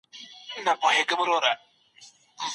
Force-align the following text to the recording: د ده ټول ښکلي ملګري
د 0.55 0.57
ده 0.65 0.73
ټول 0.79 0.91
ښکلي 0.97 1.15
ملګري 1.29 1.51